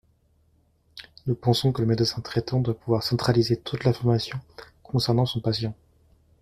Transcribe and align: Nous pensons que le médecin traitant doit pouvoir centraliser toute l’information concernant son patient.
Nous 1.27 1.35
pensons 1.35 1.71
que 1.71 1.83
le 1.83 1.87
médecin 1.87 2.21
traitant 2.21 2.59
doit 2.59 2.73
pouvoir 2.75 3.03
centraliser 3.03 3.55
toute 3.57 3.83
l’information 3.83 4.39
concernant 4.81 5.27
son 5.27 5.41
patient. 5.41 5.75